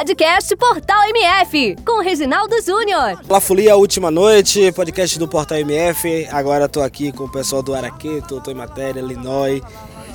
[0.00, 3.20] Podcast Portal MF, com Reginaldo Júnior.
[3.28, 6.26] La Folia, última noite, podcast do Portal MF.
[6.30, 9.62] Agora estou aqui com o pessoal do Araqueto, Tô em Matéria, Linói.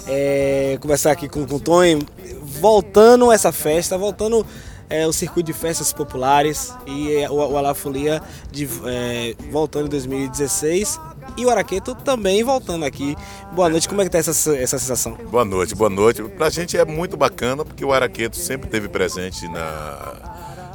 [0.07, 1.99] É, conversar aqui com, com o Tom,
[2.41, 4.44] voltando essa festa, voltando
[4.90, 8.22] é, o circuito de festas populares e é, o, o La Folia
[8.52, 10.99] de, é, voltando em 2016
[11.38, 13.16] e o Araqueto também voltando aqui.
[13.53, 15.17] Boa noite, como é que tá essa, essa sensação?
[15.29, 16.23] Boa noite, boa noite.
[16.23, 20.16] Pra gente é muito bacana porque o Araqueto sempre esteve presente na,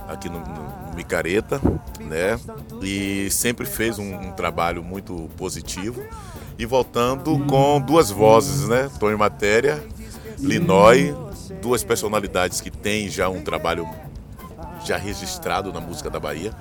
[0.09, 1.61] aqui no, no Micareta,
[2.01, 2.39] né?
[2.83, 6.03] E sempre fez um, um trabalho muito positivo.
[6.59, 8.91] E voltando com duas vozes, né?
[8.99, 9.83] Tom Matéria,
[10.39, 11.15] Linói,
[11.61, 13.89] duas personalidades que têm já um trabalho
[14.85, 16.55] já registrado na música da Bahia.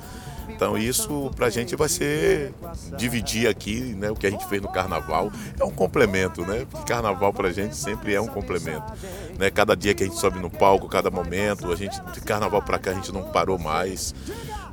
[0.50, 2.54] Então isso para a gente vai ser
[2.98, 6.66] dividir aqui, né, o que a gente fez no Carnaval é um complemento, né?
[6.70, 8.92] Porque Carnaval para a gente sempre é um complemento,
[9.38, 9.50] né?
[9.50, 12.78] Cada dia que a gente sobe no palco, cada momento, a gente de Carnaval para
[12.80, 14.14] cá a gente não parou mais,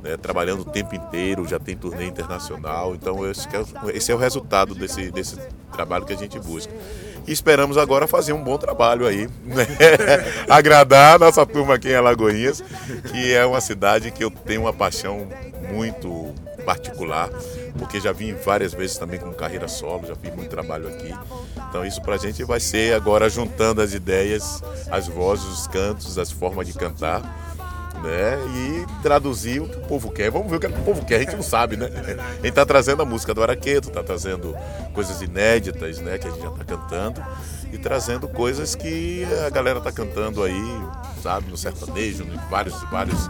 [0.03, 0.17] né?
[0.17, 4.75] Trabalhando o tempo inteiro, já tem turnê internacional, então esse é, esse é o resultado
[4.75, 5.37] desse desse
[5.71, 6.73] trabalho que a gente busca.
[7.27, 9.67] E esperamos agora fazer um bom trabalho aí, né?
[10.49, 12.63] agradar a nossa turma aqui em Alagoinhas,
[13.11, 15.27] que é uma cidade que eu tenho uma paixão
[15.69, 16.33] muito
[16.65, 17.29] particular,
[17.77, 21.13] porque já vim várias vezes também com carreira solo, já fiz muito trabalho aqui.
[21.69, 26.31] Então isso pra gente vai ser agora juntando as ideias, as vozes, os cantos, as
[26.31, 27.21] formas de cantar.
[28.03, 28.37] Né?
[28.55, 30.29] E traduzir o que o povo quer.
[30.29, 31.89] Vamos ver o que, é que o povo quer, a gente não sabe, né?
[32.39, 34.55] A gente tá trazendo a música do Araqueto, tá trazendo
[34.93, 36.17] coisas inéditas, né?
[36.17, 37.23] Que a gente já tá cantando
[37.71, 40.81] e trazendo coisas que a galera tá cantando aí,
[41.23, 43.27] sabe, no sertanejo, em vários, vários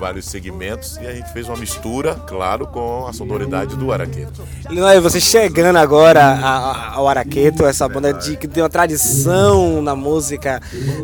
[0.00, 4.42] vários segmentos e a gente fez uma mistura, claro, com a sonoridade do Araqueto.
[4.70, 6.40] Linoy, você chegando agora
[6.94, 10.60] ao Araqueto, essa banda de, que tem uma tradição na música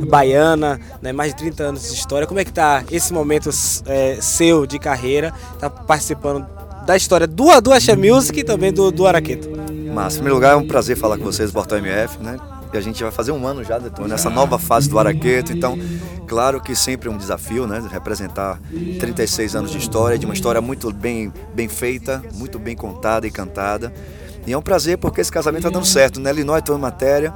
[0.08, 3.50] baiana, né, mais de 30 anos de história, como é que tá esse momento
[3.84, 6.46] é, seu de carreira, tá participando
[6.86, 9.50] da história do, do Axé Music e também do, do Araqueto?
[9.92, 12.38] Mas, em primeiro lugar, é um prazer falar com vocês do Portal MF, né?
[12.76, 15.78] A gente vai fazer um ano já nessa nova fase do Araqueto, então
[16.26, 18.60] claro que sempre é um desafio, né, representar
[19.00, 23.30] 36 anos de história, de uma história muito bem, bem feita, muito bem contada e
[23.30, 23.92] cantada.
[24.46, 26.32] E é um prazer porque esse casamento está dando certo, né?
[26.32, 27.34] Linói em matéria.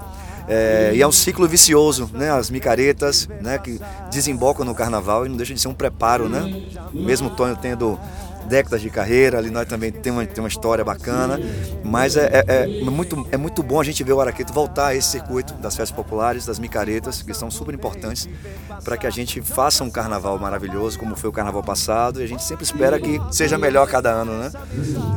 [0.48, 2.30] É, e é um ciclo vicioso, né?
[2.30, 3.58] As micaretas, né?
[3.58, 3.80] Que
[4.10, 6.62] desembocam no carnaval e não deixa de ser um preparo, né?
[6.92, 7.98] Mesmo Tonho tendo
[8.46, 11.40] décadas de carreira, ali nós também tem uma, tem uma história bacana,
[11.84, 14.94] mas é, é, é, muito, é muito bom a gente ver o Araqueto voltar a
[14.94, 18.28] esse circuito das festas populares, das micaretas, que são super importantes
[18.84, 22.26] para que a gente faça um carnaval maravilhoso, como foi o carnaval passado, e a
[22.26, 24.50] gente sempre espera que seja melhor a cada ano, né?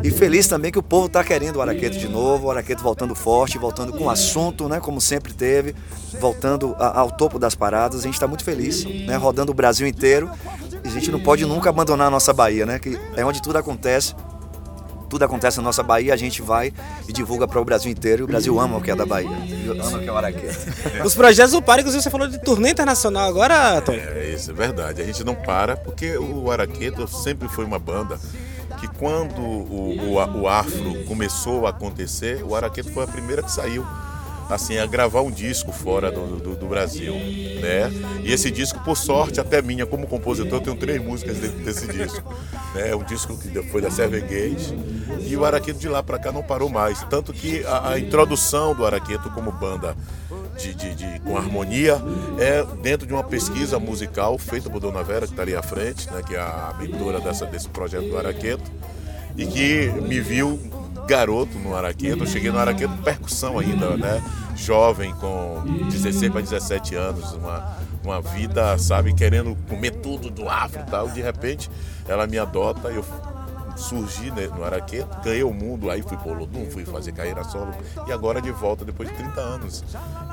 [0.03, 3.15] E feliz também que o povo está querendo o Araqueto de novo, o Araqueto voltando
[3.15, 4.79] forte, voltando com assunto, né?
[4.79, 5.75] Como sempre teve,
[6.19, 9.15] voltando ao topo das paradas, a gente está muito feliz, né?
[9.15, 10.62] Rodando o Brasil inteiro a
[10.93, 12.79] gente não pode nunca abandonar a nossa Bahia, né?
[12.79, 14.15] Que é onde tudo acontece.
[15.09, 16.73] Tudo acontece na nossa Bahia, a gente vai
[17.07, 18.21] e divulga para o Brasil inteiro.
[18.21, 19.29] E o Brasil ama o que é da Bahia.
[19.29, 20.57] Ama o que é o Araqueto.
[21.05, 23.99] Os projetos do Para, inclusive você falou de turnê internacional agora, Tony.
[23.99, 25.03] É, isso é verdade.
[25.03, 28.19] A gente não para porque o Araqueto sempre foi uma banda
[28.79, 33.51] que quando o, o, o afro começou a acontecer, o Araqueto foi a primeira que
[33.51, 33.85] saiu
[34.49, 37.91] assim, a gravar um disco fora do, do, do, Brasil, né?
[38.23, 41.87] E esse disco, por sorte, até minha, como compositor, eu tenho três músicas dentro desse
[41.87, 42.33] disco.
[42.75, 42.89] Né?
[42.89, 44.73] É um disco que foi da Seven Gate
[45.25, 47.03] e o Araqueto de lá para cá não parou mais.
[47.03, 49.95] Tanto que a, a introdução do Araqueto como banda
[50.57, 51.97] de, de, de, com harmonia
[52.37, 56.09] é dentro de uma pesquisa musical feita por Dona Vera, que está ali à frente,
[56.11, 56.21] né?
[56.25, 58.71] Que é a mentora dessa, desse projeto do Araqueto
[59.35, 60.59] e que me viu
[61.07, 62.23] garoto no Araqueto.
[62.23, 64.23] Eu cheguei no Araqueto percussão ainda, né?
[64.55, 70.81] Jovem, com 16 para 17 anos, uma, uma vida, sabe, querendo comer tudo do afro
[70.81, 71.09] e tal.
[71.09, 71.69] De repente,
[72.07, 73.03] ela me adota eu
[73.75, 77.73] surgi né, no Araqueto, ganhei o mundo, aí fui pro Olodum, fui fazer carreira solo
[78.07, 79.83] e agora de volta depois de 30 anos.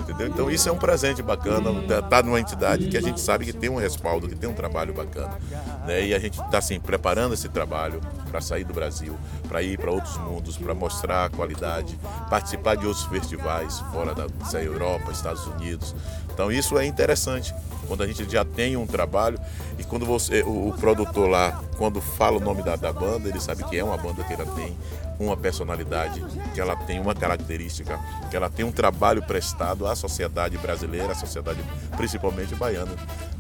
[0.01, 0.29] Entendeu?
[0.29, 3.53] Então isso é um presente bacana, estar tá numa entidade que a gente sabe que
[3.53, 5.39] tem um respaldo, que tem um trabalho bacana.
[5.87, 6.07] Né?
[6.07, 8.01] E a gente está assim, preparando esse trabalho
[8.31, 9.17] para sair do Brasil,
[9.49, 11.99] para ir para outros mundos, para mostrar a qualidade,
[12.29, 15.95] participar de outros festivais fora da, da Europa, Estados Unidos.
[16.33, 17.55] Então isso é interessante
[17.91, 19.37] quando a gente já tem um trabalho
[19.77, 23.41] e quando você, o, o produtor lá, quando fala o nome da, da, banda, ele
[23.41, 24.77] sabe que é uma banda que ela tem
[25.19, 26.25] uma personalidade,
[26.55, 27.99] que ela tem uma característica,
[28.31, 31.59] que ela tem um trabalho prestado à sociedade brasileira, à sociedade
[31.97, 32.93] principalmente baiana.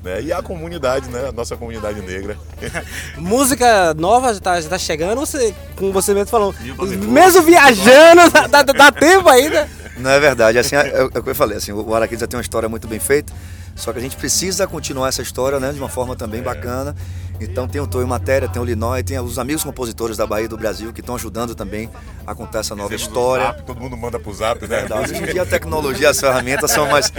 [0.02, 0.22] Né?
[0.22, 1.28] E a comunidade, né?
[1.28, 2.37] A nossa comunidade negra.
[3.16, 6.54] Música nova já está tá chegando, você, como você mesmo falou,
[7.08, 9.69] mesmo viajando, dá, dá, dá tempo ainda.
[10.00, 12.26] Não é verdade, assim, é, é, é o que eu falei, assim, o Araquém já
[12.26, 13.32] tem uma história muito bem feita.
[13.76, 16.94] Só que a gente precisa continuar essa história né, de uma forma também bacana.
[17.41, 20.49] Então tem o Toy Matéria, tem o Linói, tem os amigos compositores da Bahia e
[20.49, 21.88] do Brasil que estão ajudando também
[22.26, 23.47] a contar essa nova Recebemos história.
[23.47, 24.81] Zap, todo mundo manda pro zap, né?
[24.81, 25.12] Verdade.
[25.12, 27.11] Hoje em dia a tecnologia, as ferramentas são mais,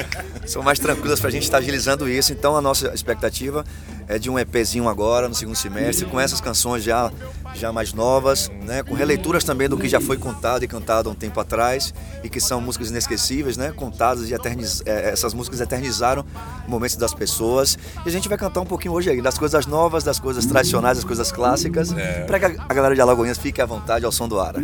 [0.45, 2.31] são mais tranquilas para a gente estar agilizando isso.
[2.31, 3.65] Então a nossa expectativa
[4.07, 7.11] é de um EPzinho agora, no segundo semestre, com essas canções já,
[7.53, 8.83] já mais novas, né?
[8.83, 11.93] com releituras também do que já foi contado e cantado há um tempo atrás,
[12.23, 13.71] e que são músicas inesquecíveis, né?
[13.75, 14.81] contadas e eterniz...
[14.85, 16.25] é, essas músicas eternizaram
[16.67, 17.77] momentos das pessoas.
[18.05, 20.97] E a gente vai cantar um pouquinho hoje aí, das coisas novas, das coisas tradicionais,
[20.97, 21.93] das coisas clássicas,
[22.27, 24.53] para que a galera de Alagoinhas fique à vontade ao som do ar.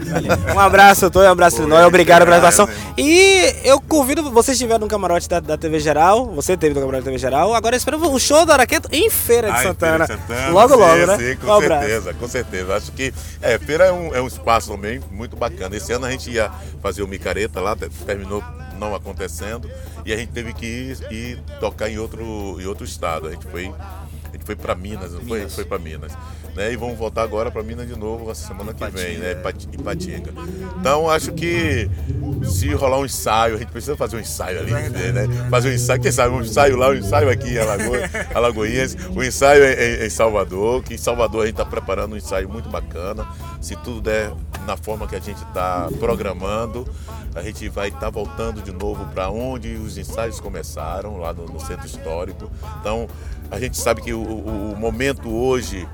[0.54, 1.84] Um abraço, Tonho, um abraço, Linói.
[1.86, 2.68] Obrigado pela participação.
[2.98, 7.04] E eu convido, vocês estiveram no camarote da, da TV Geral, você teve no camarote
[7.04, 10.08] da TV Geral, agora espero o show do Araqueto em Feira de Ah, em Santana.
[10.08, 11.18] Feira de Santana, Logo, sim, logo, né?
[11.18, 11.86] Sim, com Um abraço.
[11.88, 12.77] certeza, com certeza.
[12.78, 15.76] Acho que é, feira é um, é um espaço também muito bacana.
[15.76, 16.50] Esse ano a gente ia
[16.82, 18.44] fazer o Micareta lá, te- terminou
[18.80, 19.70] não acontecendo
[20.06, 23.28] e a gente teve que ir, ir tocar em outro, em outro estado.
[23.28, 23.74] A gente foi,
[24.48, 25.48] foi para Minas, não foi?
[25.50, 26.14] Foi para Minas.
[26.56, 26.72] Né?
[26.72, 29.34] E vamos voltar agora para Minas de novo a semana que vem, né?
[29.34, 30.32] Ipati- Ipatinga.
[30.80, 31.90] Então acho que
[32.46, 35.28] se rolar um ensaio, a gente precisa fazer um ensaio ali, né?
[35.52, 39.22] Fazer um ensaio, quem sabe um ensaio lá, um ensaio aqui em Alagoas, Alagoinhas, o
[39.22, 42.70] ensaio é em, em Salvador, que em Salvador a gente está preparando um ensaio muito
[42.70, 43.28] bacana.
[43.62, 44.32] Se tudo der
[44.68, 46.86] na forma que a gente está programando,
[47.34, 51.60] a gente vai estar voltando de novo para onde os ensaios começaram, lá no, no
[51.60, 52.52] centro histórico.
[52.82, 53.08] Então
[53.50, 55.88] a gente sabe que o, o- o momento hoje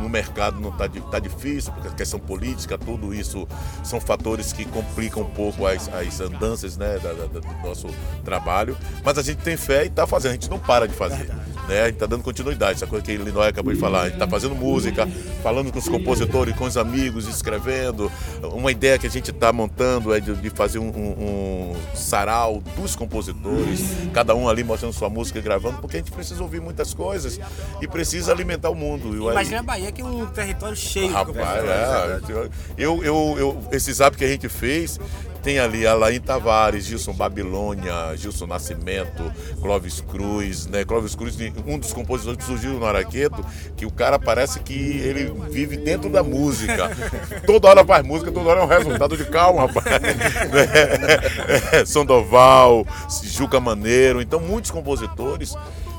[0.00, 3.46] no mercado não está tá difícil, porque a questão política, tudo isso
[3.82, 7.88] são fatores que complicam um pouco as, as andanças né, da- da- do nosso
[8.24, 8.76] trabalho.
[9.04, 11.28] Mas a gente tem fé e está fazendo, a gente não para de fazer.
[11.68, 11.80] Né?
[11.82, 14.02] A gente está dando continuidade, essa coisa que o Linói acabou de falar.
[14.02, 15.08] A gente está fazendo música,
[15.42, 18.10] falando com os compositores, com os amigos, escrevendo.
[18.52, 22.62] Uma ideia que a gente está montando é de, de fazer um, um- um sarau
[22.76, 23.80] dos compositores,
[24.12, 27.40] cada um ali mostrando sua música e gravando, porque a gente precisa ouvir muitas coisas
[27.80, 29.14] e precisa alimentar o mundo.
[29.32, 32.30] Imagina a Bahia, que é um território cheio de Rapaz, compositores.
[32.30, 32.48] é.
[32.76, 34.98] Eu, eu, eu, esse zap que a gente fez,
[35.46, 40.84] tem ali Alain Tavares, Gilson Babilônia, Gilson Nascimento, Clóvis Cruz, né?
[40.84, 43.46] Clóvis Cruz, um dos compositores que surgiu no Araqueto,
[43.76, 46.90] que o cara parece que ele vive dentro da música.
[47.46, 49.86] Toda hora faz música, toda hora é um resultado de calma, rapaz.
[49.86, 51.84] Né?
[51.86, 52.84] Sandoval,
[53.22, 55.54] Juca Maneiro, então muitos compositores,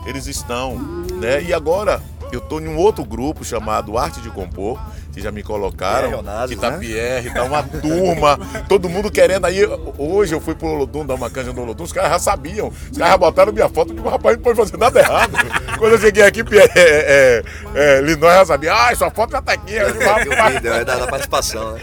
[0.05, 0.75] eles estão,
[1.21, 1.41] né?
[1.41, 2.01] E agora
[2.31, 4.79] eu tô em um outro grupo chamado Arte de Compor,
[5.13, 6.77] que já me colocaram, Onassis, que tá né?
[6.77, 9.61] Pierre, tá uma turma, todo mundo querendo aí.
[9.97, 12.97] Hoje eu fui pro Olodum dar uma canja no Olodum, os caras já sabiam, os
[12.97, 15.33] caras já botaram minha foto, digo, rapaz, não pode fazer nada errado.
[15.77, 17.43] Quando eu cheguei aqui, Pierre, é,
[17.75, 19.73] é, é, já sabia, ah, sua foto já tá aqui.
[19.73, 21.81] Eu digo, é da, da participação, né?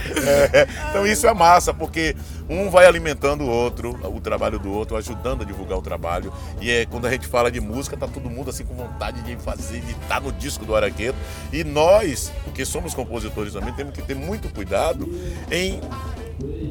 [0.52, 2.14] é, então isso é massa, porque
[2.48, 6.32] um vai alimentando o outro, o trabalho do outro, ajudando a divulgar o trabalho.
[6.60, 9.36] E é quando a gente fala de música, tá todo mundo assim com vontade de
[9.36, 11.18] fazer, de estar no disco do Araqueto.
[11.52, 15.08] E nós, porque somos compositores também, temos que ter muito cuidado
[15.50, 15.80] em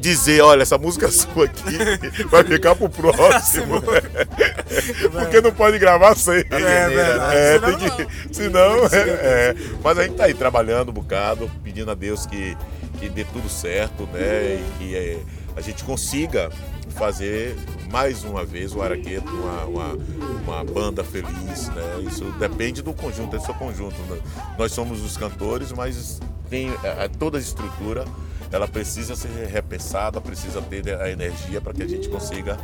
[0.00, 3.82] dizer, olha, essa música sua aqui vai ficar pro próximo.
[5.10, 6.62] Porque não pode gravar sempre.
[6.62, 6.88] É.
[7.32, 9.54] É, Senão tem que, senão, é, é.
[9.82, 12.56] Mas a gente tá aí trabalhando um bocado, pedindo a Deus que,
[12.98, 14.60] que dê tudo certo, né?
[14.60, 15.18] E que é,
[15.56, 16.50] a gente consiga
[16.90, 17.56] fazer
[17.90, 19.98] mais uma vez o Araqueto uma, uma,
[20.44, 22.02] uma banda feliz, né?
[22.08, 23.94] Isso depende do conjunto, é seu conjunto.
[24.02, 24.18] né?
[24.58, 26.20] Nós somos os cantores, mas
[26.50, 28.04] tem é, é, toda a estrutura,
[28.50, 32.58] ela precisa ser repensada, precisa ter a energia para que a gente consiga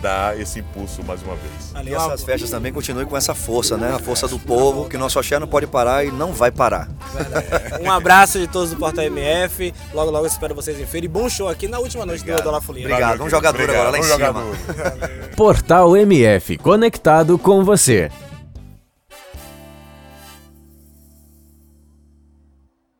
[0.00, 1.74] dar esse impulso mais uma vez.
[1.74, 3.94] Ali, ó, essas festas também continuem com essa força, né?
[3.94, 6.88] A força do povo, que nosso axé não pode parar e não vai parar.
[7.82, 9.72] um abraço de todos do Portal MF.
[9.92, 11.06] Logo, logo espero vocês em feira.
[11.06, 12.86] E bom show aqui na última noite do, do La Folia.
[12.86, 13.18] Obrigado.
[13.18, 14.42] Vamos jogar duro agora lá em Vamos jogar cima.
[14.42, 15.36] duro.
[15.36, 18.10] Portal MF, conectado com você.